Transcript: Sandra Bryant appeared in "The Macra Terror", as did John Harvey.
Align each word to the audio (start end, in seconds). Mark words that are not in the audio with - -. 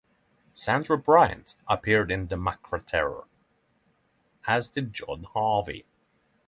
Sandra 0.55 0.97
Bryant 0.97 1.53
appeared 1.67 2.09
in 2.09 2.25
"The 2.25 2.35
Macra 2.35 2.83
Terror", 2.83 3.25
as 4.47 4.71
did 4.71 4.93
John 4.93 5.25
Harvey. 5.31 5.85